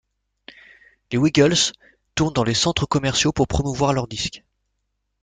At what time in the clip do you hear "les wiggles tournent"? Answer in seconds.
1.11-2.33